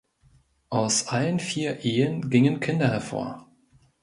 [0.71, 3.47] Aus allen vier Ehen gingen Kinder hervor.